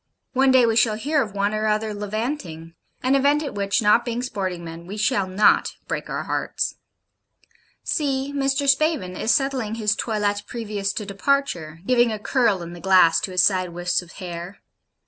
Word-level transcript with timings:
One 0.33 0.49
day 0.49 0.65
we 0.65 0.75
shall 0.75 0.95
hear 0.95 1.21
of 1.21 1.33
one 1.35 1.53
or 1.53 1.67
other 1.67 1.93
levanting; 1.93 2.73
an 3.03 3.13
event 3.13 3.43
at 3.43 3.53
which, 3.53 3.83
not 3.83 4.03
being 4.03 4.23
sporting 4.23 4.65
men, 4.65 4.87
we 4.87 4.97
shall 4.97 5.27
not 5.27 5.73
break 5.87 6.09
our 6.09 6.23
hearts. 6.23 6.73
See 7.83 8.33
Mr. 8.35 8.67
Spavin 8.67 9.15
is 9.15 9.29
settling 9.31 9.75
his 9.75 9.95
toilette 9.95 10.41
previous 10.47 10.91
to 10.93 11.05
departure; 11.05 11.81
giving 11.85 12.11
a 12.11 12.17
curl 12.17 12.63
in 12.63 12.73
the 12.73 12.79
glass 12.79 13.19
to 13.19 13.29
his 13.31 13.43
side 13.43 13.73
wisps 13.73 14.01
of 14.01 14.13
hair. 14.13 14.63